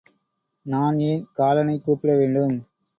[0.65, 2.57] நான் ஏன் காலனைக் கூப்பிடவேண்டும்?